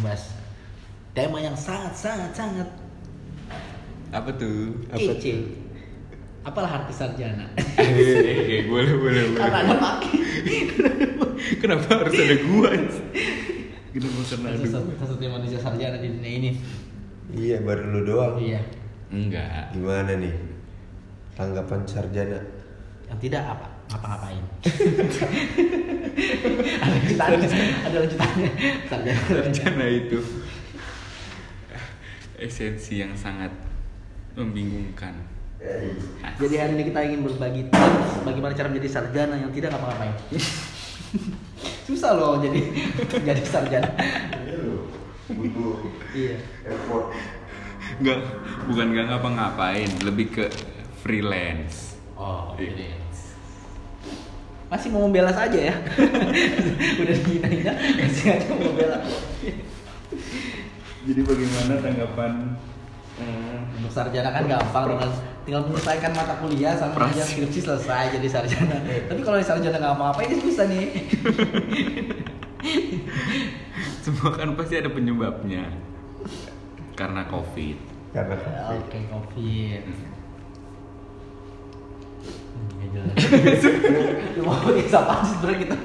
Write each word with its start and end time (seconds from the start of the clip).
Bahas 0.00 0.22
tema 1.12 1.42
yang 1.42 1.56
sangat 1.58 1.94
sangat 1.94 2.30
sangat 2.32 2.68
Apa 4.08 4.30
tuh? 4.32 4.72
Apa 4.88 5.18
kece. 5.18 5.44
Apalah 6.40 6.80
arti 6.80 6.94
sarjana? 6.96 7.44
Eh, 7.78 8.64
boleh 8.64 8.94
boleh 8.96 9.22
boleh. 9.28 9.36
Karena 9.36 9.58
ada 9.68 9.74
pakai. 9.76 10.16
Kenapa 11.60 11.86
harus 11.92 12.14
ada 12.16 12.36
gua? 12.48 12.70
Kenapa 13.88 14.20
karena 14.24 14.48
ada 14.56 14.64
Satu 14.64 14.88
gua? 14.88 15.04
satunya 15.04 15.28
manusia 15.28 15.58
sarjana 15.60 15.96
di 16.00 16.08
dunia 16.08 16.32
ini. 16.40 16.50
Iya 17.36 17.60
baru 17.60 17.84
lu 17.92 18.00
doang. 18.08 18.40
Iya. 18.40 18.64
Enggak. 19.12 19.76
Gimana 19.76 20.12
nih? 20.16 20.34
Tanggapan 21.36 21.80
sarjana? 21.84 22.40
Yang 23.12 23.18
tidak 23.28 23.42
apa? 23.44 23.66
Ngapa-ngapain? 23.88 24.44
ada 26.78 26.96
lanjutannya, 27.18 27.74
ada 27.82 27.96
lanjutannya. 27.98 28.48
Sarjana. 28.86 29.84
Itu 29.90 30.18
esensi 32.38 33.02
yang 33.02 33.12
sangat 33.18 33.50
membingungkan. 34.38 35.14
Jadi 36.38 36.54
hari 36.54 36.72
ini 36.78 36.84
kita 36.86 37.00
ingin 37.02 37.26
berbagi 37.26 37.66
tips 37.66 38.22
bagaimana 38.22 38.54
cara 38.54 38.70
menjadi 38.70 38.88
sarjana 38.88 39.34
yang 39.34 39.50
tidak 39.50 39.74
ngapa-ngapain. 39.74 40.14
Susah 41.88 42.14
loh 42.14 42.38
jadi 42.38 42.62
jadi 43.34 43.42
sarjana. 43.42 43.90
Iya. 44.46 44.62
Butuh 45.28 45.74
Iya. 46.14 46.36
effort. 46.64 47.10
Enggak, 47.98 48.18
bukan 48.70 48.86
enggak 48.94 49.06
ngapa-ngapain, 49.10 49.90
lebih 50.06 50.26
ke 50.30 50.44
freelance. 51.02 51.98
Oh, 52.14 52.54
Iya. 52.54 52.70
jadi 52.70 52.86
masih 54.68 54.88
mau 54.92 55.04
membela 55.08 55.32
saja 55.32 55.72
ya. 55.72 55.74
Udah 57.00 57.16
dihina 57.24 57.48
masih 57.98 58.24
aja 58.36 58.46
mau 58.52 58.60
membela. 58.68 58.98
Jadi 61.08 61.20
bagaimana 61.24 61.74
tanggapan 61.80 62.32
Untuk 63.78 63.90
sarjana 63.90 64.30
kan 64.30 64.46
gampang 64.46 64.94
dengan 64.94 65.10
tinggal 65.42 65.62
menyelesaikan 65.66 66.12
mata 66.14 66.38
kuliah 66.38 66.76
sama 66.76 67.08
aja 67.08 67.24
skripsi 67.24 67.64
selesai 67.64 68.14
jadi 68.14 68.28
sarjana. 68.28 68.78
Tapi 69.10 69.20
kalau 69.24 69.40
sarjana 69.42 69.80
nggak 69.80 69.96
mau 69.98 70.12
apa 70.12 70.22
ini 70.22 70.36
susah 70.38 70.66
nih. 70.70 70.86
semua 74.04 74.30
kan 74.36 74.54
pasti 74.54 74.78
ada 74.78 74.90
penyebabnya. 74.92 75.72
Karena 76.94 77.26
Covid. 77.26 77.78
Karena 78.12 78.36
covid. 79.10 79.82
Hmm, 82.54 82.68
nggak 82.78 82.88
jelas. 82.92 83.14
Lu 83.14 83.17
mau 84.42 84.56
pakai 84.64 84.84
siapa 84.88 85.12
sih 85.24 85.32
sebenarnya 85.36 85.58
kita? 85.64 85.76